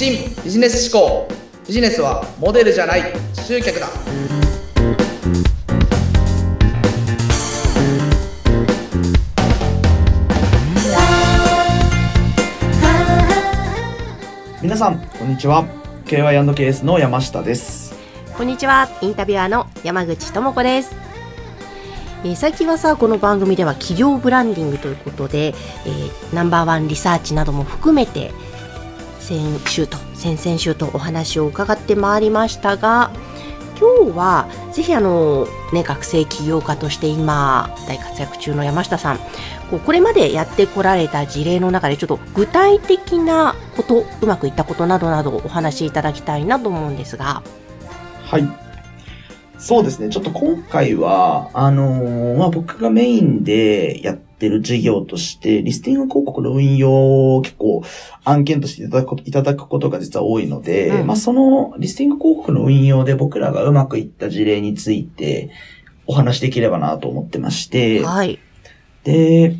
[0.00, 1.28] 新ビジネス思考。
[1.68, 3.02] ビジネスはモデルじゃない
[3.34, 3.86] 集客だ。
[14.62, 15.66] 皆さんこんにちは。
[16.06, 17.94] KY&KS の山下です。
[18.38, 20.96] こんにちは、インタビュアーの山口智子です。
[22.24, 28.30] えー最近はさ、この番組では企業ブランディングということで、えーナンバーワンリサーチなども含めて、
[29.20, 33.10] 先週と先々週とお話を伺ってまいりましたが、
[33.78, 39.18] 今日はぜひあの、ね、学生起業家として今大活躍中の山下さん、
[39.70, 47.42] こうこれまでやってこられた事例の中でちょっと具体的なこと、うまくいったことなどなどお話しいただきたいなと思うんですが、
[48.24, 48.48] はい。
[49.58, 50.08] そうですね。
[50.08, 57.82] ちょっと今回はあのーまあ僕がメインでやってる事業としてリスティング広告の運用を結構
[58.24, 65.50] 案件としていただくこといただくことが実は多いので、うんまあそのリスティング広告の運用で僕らがうまくいった事例について
[66.06, 68.40] お話しできればなと思ってまして、はい。
[69.04, 69.56] で、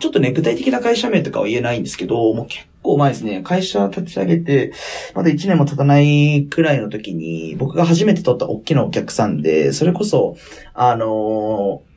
[0.00, 4.72] ちょっとね、具体的な会社名とかは言えないんですけど、もう結構前ですね、会社立ち上げて、
[5.14, 10.36] まだ1年も経たないくらいの時に、僕が初めて取った大きなお客さんで、それこそ、
[10.74, 11.93] あのー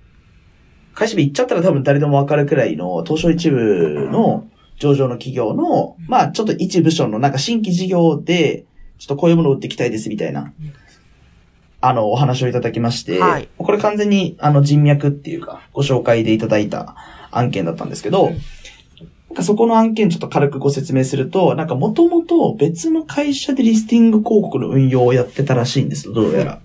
[0.97, 4.47] 会社名言っちゃったら多分誰でもわかるくらいの、東証一部の
[4.79, 8.65] 上場の企業の、まあちょっと一部署のなんか新規事業で、
[8.97, 10.53] ちょっとこういうものを売っていきたいですみたいな、
[11.81, 13.47] あの、お話をいただきまして、はい。
[13.59, 16.95] これ完全にあの人脈っていうか、ご紹介でいただいた
[17.29, 26.59] 案件だったんですけど、なんかそこの案件ちょっと軽くご説明すると、なんかもともと別の会社でリスティング広告の運用をやってたらしいんですよ、どうやら。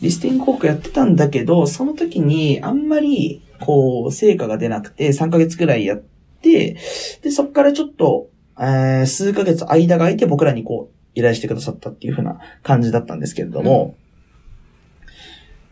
[0.00, 6.02] リスティング広告やってたんだけど、その時にあんまり、こう、成果が出なくて、3ヶ月くらいやっ
[6.42, 6.76] て、
[7.22, 13.96] で、そっからちょっと、えー数ヶ月間が空いて僕らにこう、依頼してくださったっていう風な感じだったんですけれども、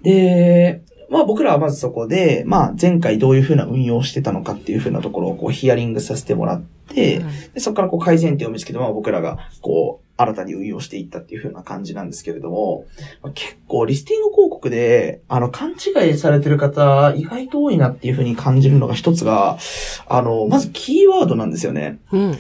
[0.03, 12.87] で、まあ僕らはまずそこで、まあ前回どういう風な運用をしてたのかっていう風なところをこうヒアリングさせてもらって、でそこからこう改善点を見つけて、まあ僕らがこう新たに運用していったっていう風な感じなんですけれども、
[13.23, 19.59] まあ結構リスティング広告で、あの勘違いされてる方意外と多いなっていう風に感じるのが一つが、
[20.07, 21.99] あの、まずキーワードなんですよね。
[22.13, 22.39] うん。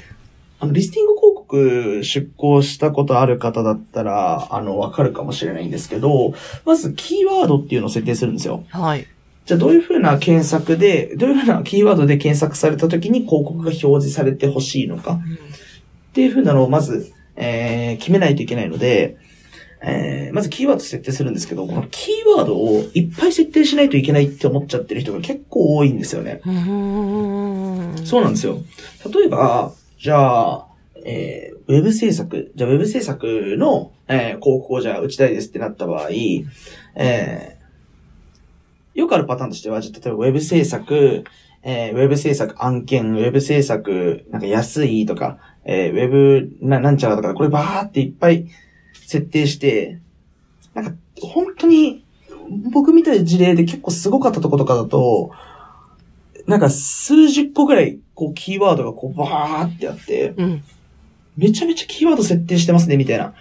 [0.60, 8.64] あの、リスティング広告出稿したことある方だったら、あの、わかるかもしれないんですけど、まずキーワードっていうのを設定するんですよ。
[8.70, 9.06] はい。
[9.46, 15.20] じゃあどういう風な検索で、どういう風なキーワードで検索された時に広告が表示されてほしいのか
[16.10, 19.16] っていう風なのをまず、えー、決めないといけないので、
[19.86, 26.40] えー、まずキーワード設定するんですけど、このキーワードをいっぱい設定しないといけないって思っちゃってる人が結構多いんですよね。
[28.04, 28.58] そうなんですよ。
[29.12, 30.66] 例えば、じゃあ、
[31.04, 36.08] えー、ウェブ制作、じゃあウェブ制作の、えー、広告をじゃあ打ちたいですってなった場合、
[36.94, 41.24] えー、よくあるパターンとしては、じゃあ例えばウェブ制作、
[41.66, 48.48] えー、ウェブ制作案件、ウェブ制作、なんか安いとか、えー、ウェブな、なんちゃらとか、これバーっていっぱい
[49.06, 49.98] 設定して、
[50.74, 52.04] なんか、本当に、
[52.70, 55.30] 僕みたいな事例で結構すごかったとことかだと、
[56.46, 60.62] なんか数十個ぐらい、こう、キーワードがこう、バーってあって、うん。
[61.38, 63.32] めちゃめちゃキーワード設定してますね、みたいな。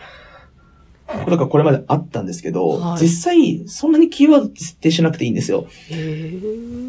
[1.19, 5.67] ことがこれまであったんですけど、はい実際、そんなにキーワードって設定しなくていいんですよ。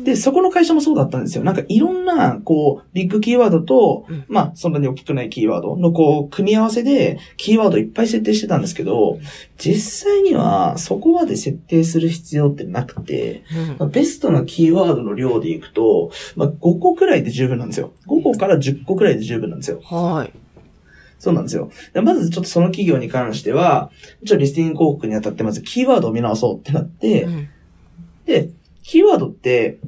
[0.04, 1.44] で、そこの会社もそうだったんですよ。
[1.44, 9.18] なんかいろんな、こう、ビッグキーワードと、うんまあ、そんなに大きくないキーワードの、こう、組み合わせで、キーワードいっぱい設定してたんですけど、
[9.58, 13.42] 実際には、そこまで設定する必要ってなくて、
[13.78, 17.92] まあベストなキーワードの量でいくと、まあ、5個くらいで十分なんですよ。
[18.06, 19.80] 5個から10個くらいで十分なんですよ。
[19.84, 20.43] はい。
[21.18, 21.70] そうなんですよ。
[21.92, 23.90] でまずちょっとその企業に関しては、
[24.24, 27.48] ちょっとリスティング広告にあたってまずキーワードを見直そうってなって、うん
[28.26, 28.50] で、
[28.82, 29.78] キーワードって、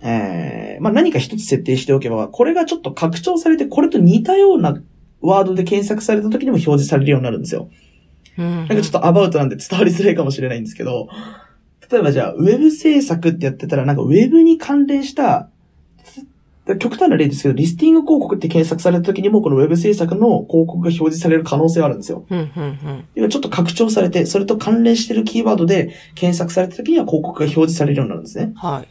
[0.00, 4.80] えー、まあ、何か一つ設定しておけば、これがちょっと拡張されて、これと似たような
[5.20, 7.70] ワードで検索された時にも表示されるようになるんですよ。
[8.38, 11.08] うんなんかちょっとアバウトなんで伝わりづらいかもしれないんですけど、
[11.90, 15.48] 例えばじゃあ、ウェブ制作ってやってたら、なんかウェブに関連した、
[16.74, 22.24] 極端な例ですけど、リスティング広告って検索された時にも、このウェブ制作の広告が表示される可能性はあるんですよ。
[22.28, 28.52] うんうんうんちょっと拡張されて、それと関連してるキーワードで検索された時には広告が表示されるようになるんですね。
[28.56, 28.88] はい。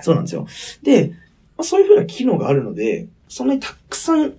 [0.00, 0.46] そうなんですよ。
[0.82, 1.12] で、
[1.56, 4.34] まあ、そういう風な機能があるので、そんなにたくさん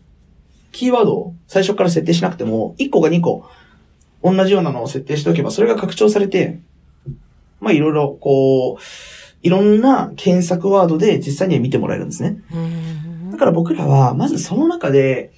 [0.71, 3.49] キーワードを最初から設定しなくても、1個か2個
[4.23, 6.59] 同じようなのを設定しておけば、それが拡張されて、
[7.61, 8.81] まあいろいろこう、
[9.45, 12.41] いろんな検索ワードで実際には見てもらえるんですね。
[12.51, 15.33] うんだから僕らは、まずその中で、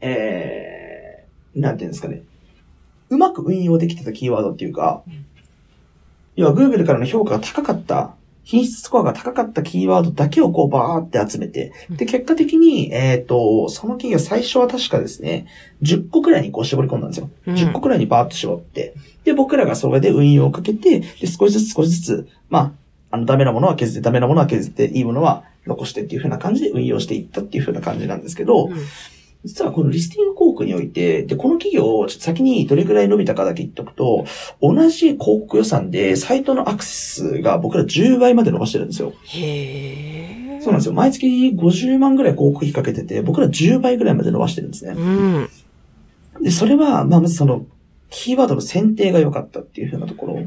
[0.00, 2.22] えなんていうんですかね。
[3.10, 5.02] うまく運用できてたキーワードっていうか、
[6.36, 15.46] 要は Google からの評価が高かった、品質スコアが高かったキーワードだけをこうバーって集めて、で、結果的に、えっ、と、その企業最初は確かですね、
[15.82, 17.28] 10個くらいにこう絞り込んだんですよ。
[17.48, 18.94] うん10個くらいにバーッと絞って、
[19.24, 22.72] で、僕らがそれで運用をかけて、で、少しずつ少しずつ、まあ、
[23.10, 28.76] あの、ダメなものは削って、ダメなものは削って、いいものは残してっていう風な感じで運用していったっていう風な感じなんですけど、うん
[29.46, 34.26] 実はこのリスティング広告において、で、この企業、ちょっと先にどれくらい伸びたかだけ言っとくと、
[34.60, 39.12] 同じ広告予算で、サイトのアクセス数が僕ら10倍まで伸ばしてるんですよ。
[39.24, 40.60] へえ。
[40.60, 40.94] そうなんですよ。
[40.94, 44.94] 毎月50万ぐらい広告費かけてて、僕ら10倍ぐらいまで伸ばしてるんですね。
[44.96, 45.48] うん。
[46.42, 47.66] で、それは、まあ、まずその、
[48.10, 50.42] キーワードの選定が良かったっていう風なところ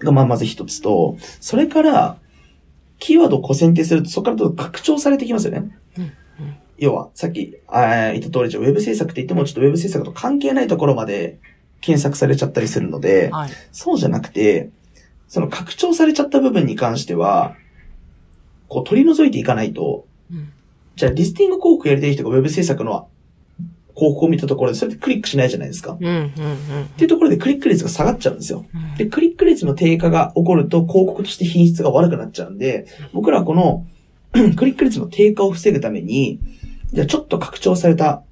[0.00, 2.18] が、まあ、まず一つと、それから、
[2.98, 5.70] キーワードをこう選定すると、そこからどんどん拡張されてきますよね。
[5.98, 6.12] うん
[6.78, 11.38] 要は、さっき、あー言った通り、じゃあウェブ制作って言っても、ちょっとウェブ制作と関係ないところまで
[11.80, 13.50] 検索されちゃったりするので、はい。
[13.72, 14.68] そうじゃなくて、
[15.26, 17.56] その拡張されちゃった部分に関しては、
[18.68, 20.52] こう取り除いていかないと、うん
[20.96, 23.08] じゃあリスティング広告やりたい人がウェブ制作の
[23.96, 25.92] 広告を見たところで、それでクリックしないじゃないですか。
[25.92, 26.32] っうん、うん、
[26.96, 28.66] ていうところでクリック率が下がっちゃうんですよ。
[28.74, 28.96] うん。
[28.96, 33.86] で、クリック率の低下が起こると広告として品質が悪くなっちゃうんで、僕らはこの
[34.56, 36.38] クリック率の低下を防ぐために、
[36.92, 38.22] じゃあちょっと拡張された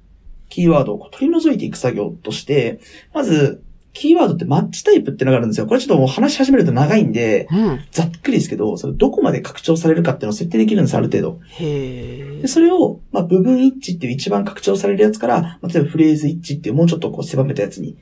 [0.49, 2.79] キーワードを取り除いていく作業として、
[3.13, 3.63] まず、
[3.95, 5.65] キーワードってマッチタイプってのがあるんですよ。
[5.65, 7.79] これちょっともう話し始めると長いんで、うん。
[7.91, 11.39] ざっくりですけど、それどこまで拡張されるかっていうのを設定できるんです、ある程度。
[11.57, 12.47] で、。
[12.47, 17.95] それを、まあ、部分一致っていう一番拡張されるやつから、まあ例えばフレーズ一致っていうもうちょっとこう狭めたやつに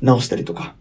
[0.00, 0.76] 直したりとか。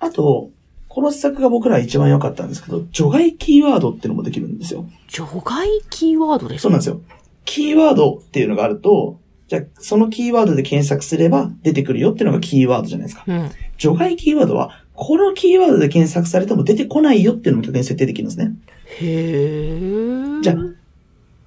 [0.00, 0.50] あと、
[0.88, 4.86] この施策が僕ら一番良かったんですけど、除外キーワードっていうのもできるんですよ。
[5.08, 6.62] 除外キーワードですか？
[6.62, 7.02] そうなんですよ。
[7.44, 13.24] キーワードっていうのがあると、じゃあ、そのキーワードで検索すれば出てくるよっていうのがキーワードじゃないですか。
[13.26, 13.50] うん。
[13.78, 18.54] 除外キーワードは、このキーワードで検索されても出てこないよっていうのも逆に設定できるんですね。
[19.00, 20.42] へえ。
[20.42, 20.56] じゃあ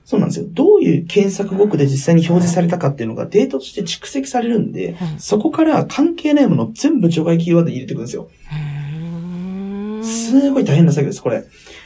[0.05, 0.47] そうなんですよ。
[0.49, 8.27] どういう検索語句で実際に表示されたかっていうのがデータとして蓄積されるんで、うんそこから関係ないものを全部除外キーワードに入れていくんですよ。
[8.51, 11.43] うんすごい大変な作業です、これ。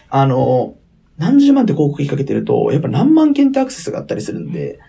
[0.09, 0.75] あの、
[1.17, 4.79] 何十万って広告費かけてると、やっぱ何万件ってアクセスがあったりするんで、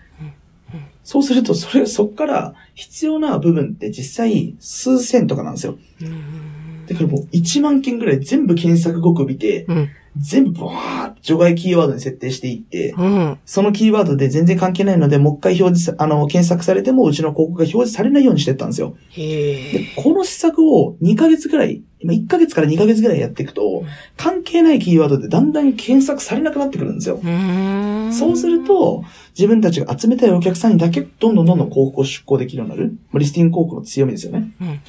[1.05, 5.79] そうすると、それ、そっから必要な部分って実際数千とかなんですよ。
[6.01, 9.89] うんだからもう1万件ぐらい全部検索語句見て、うん。
[10.17, 13.39] 全部バーって除外キーワードに設定していって、うん。
[13.45, 18.97] そのキーワードで全然関係ないので、もう一回表示さ、あの、検索されても、うちの広告が表示されないようにしてったんですよ。
[19.11, 23.85] へでえ。、この施策を2ヶ月ぐらい、今1ヶ月から2ヶ月ぐらいやっていくと、
[24.17, 27.21] 関係ないキーワードでだんだん検索されなくなってくるんですよ。
[27.23, 29.03] うんそうする、と、
[29.37, 32.97] 自分たちが集めたいお客さんにだけ、どんどんどんどん広告を出稿できるようになる。
[33.11, 34.53] まあリスティング広告の強みですよね。
[34.61, 34.69] うん。
[34.69, 34.81] うん。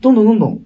[0.00, 0.60] どんどんどんどん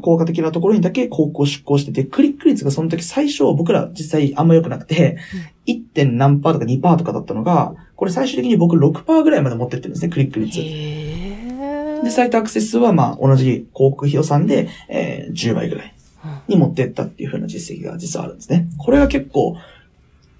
[0.00, 5.18] 効果的なところにだけ広告を出稿してて、クリック率がその時最初僕ら実際あんま良くなくて、
[5.66, 5.82] 1.
[5.92, 10.58] 点何パーとか2%パーとかだったのが、これ最終的に僕6%パーぐらいまで持ってってるんですね、クリック率。
[12.02, 15.94] で、サイトアクセス数はまあ同じ広告費予算で、えー10倍ぐらい
[16.48, 18.68] に持ってったっていう風な実績が実はあるんですね。
[18.78, 19.56] これが結構、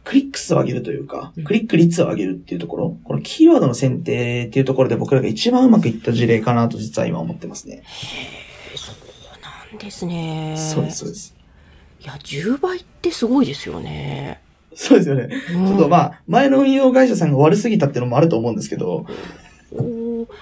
[0.04, 7.82] クリック数を上げるというかうん、クリック率を上げるっていうところ、このキーワードの選定っていうところで僕らが一番うまくいった事例かなと実は今思ってますね。
[9.74, 10.54] んですね。
[10.56, 11.34] そうです、そうです。
[12.00, 14.40] いや、10倍ってすごいですよね。
[14.74, 15.28] そうですよね。
[15.48, 19.06] ちちょっとまあ、前の運用会社さんが悪すぎたっていうのもあると思うんですけど、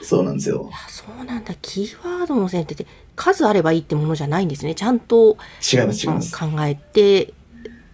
[0.02, 0.68] そうなんですよ。
[0.70, 1.54] や、そうなんだ。
[1.60, 4.74] キーワードの選定って数あればいいってものじゃないんですね。
[4.74, 5.36] ちゃんと
[5.72, 6.38] 違います、違います。
[6.38, 7.32] 考えて、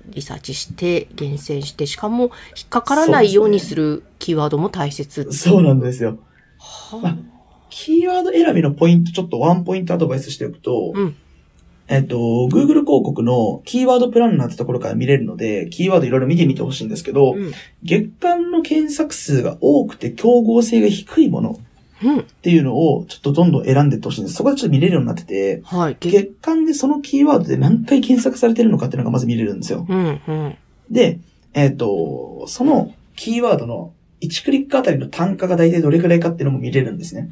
[0.08, 2.24] リサーチして、厳選して、しかも
[2.56, 5.30] 引っかからないようにするキーワードも大切。
[5.32, 6.18] そうなんですよ。
[6.58, 7.16] はまあ
[7.70, 11.16] キーワード選びのポイント、ちょっとワンポイントアドバイスしておくと、うん
[11.88, 17.52] えっと、Google 広告のキーワードプランナーってところから見れるので、キーワードいろいろ見てみてほしいんですけど、うん。
[17.82, 21.60] 月間の検索数が多くて競合性が低いもの
[22.02, 22.18] うん。
[22.20, 24.36] っていうのをちょっとどんどん選んでいってほしいんです。
[24.36, 25.96] そこでちょっと見れるようになってて、はい。
[26.00, 29.86] げ月間でそのキーワードで何回検索されてるのかっていうのがまず見れるんですよ。
[29.88, 30.20] うん。
[30.26, 30.56] うん。
[30.90, 31.18] で、
[31.54, 37.30] えっ、と、そのキーワードの1クリックあたりの単価が大体どれくらいかっていうのも見れるんですね。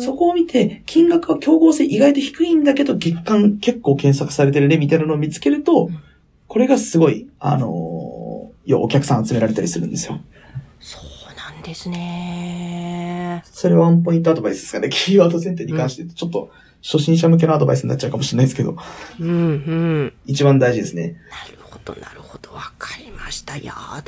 [0.00, 5.98] そこを見て、金額は競合性意外と低いんだけど、月間結構検索されてるね、みたいなのを見つけるとうん、
[6.46, 8.00] これがすごい、あのー
[8.76, 10.20] お客さん集められたりするんですよ。
[10.78, 13.42] そうなんですね。
[13.46, 14.88] それはワンポイントアドバイスですかね。
[14.92, 16.50] キーワード選定に関して、ちょっと
[16.82, 18.76] 初心者向けのアドバイスになっちゃうかもしれないですけど、
[19.18, 19.28] うん。
[19.28, 20.12] うん。
[20.26, 21.16] 一番大事ですね。
[21.30, 22.52] なるほど、なるほど。
[22.52, 23.56] わかりました。
[23.56, 24.04] いやー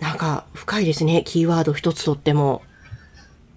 [0.00, 1.22] なんか、深いですね。
[1.26, 2.62] キーワード一つとっても。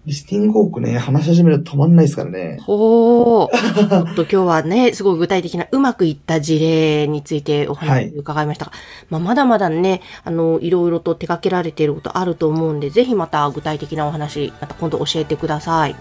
[0.05, 2.57] リスティング広告ね、話し始めると止まんないですからね。
[2.61, 3.87] ほー。
[3.89, 8.73] ちょっと今日はね、 すごい具体的なうまくいった事例についてお話を伺いましたが、
[9.09, 15.95] まあ、まだまだね、あの、いろいろと手掛けられていることあると思うんで、ぜひまた具体的なお話、また今度教えてください。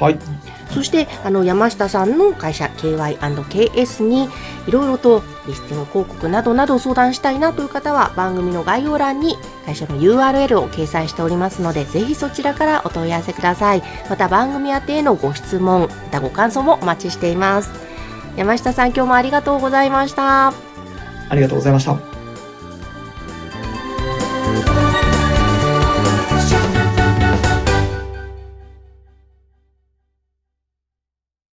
[0.00, 0.18] はい。
[0.70, 4.28] そして、あの、山下さんの会社 KY&KS に、
[4.66, 13.82] いろいろとリスティング広告などなどを相談したいなという方は、番組の概要欄に会社の URL を掲載しておりますので、ぜひそちらからお問い合わせください。
[14.10, 17.70] また番組宛てへのご質問、またご感想もお待ちしています。
[18.36, 20.48] 山下さん、今日もありがとうございました。
[20.48, 20.52] あ
[21.32, 22.15] りがとうございました。